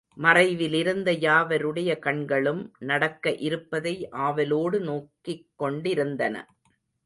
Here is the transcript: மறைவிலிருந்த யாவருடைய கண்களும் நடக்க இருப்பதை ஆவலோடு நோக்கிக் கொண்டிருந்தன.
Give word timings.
மறைவிலிருந்த 0.17 1.09
யாவருடைய 1.19 1.99
கண்களும் 1.99 2.73
நடக்க 2.79 3.35
இருப்பதை 3.39 3.95
ஆவலோடு 4.09 4.79
நோக்கிக் 4.81 5.47
கொண்டிருந்தன. 5.55 6.35